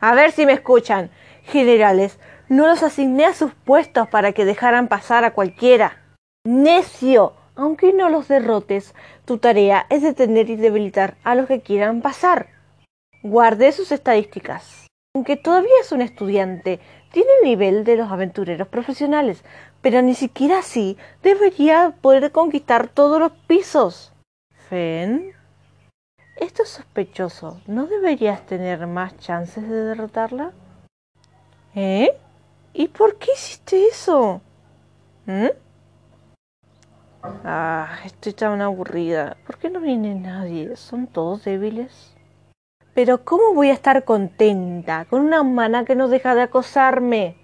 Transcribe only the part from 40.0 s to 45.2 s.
nadie? ¿Son todos débiles? Pero ¿cómo voy a estar contenta